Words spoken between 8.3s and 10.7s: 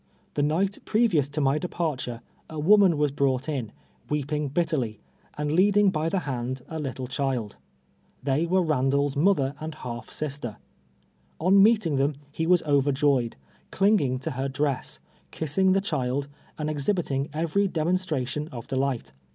were llandairs mother and half sister.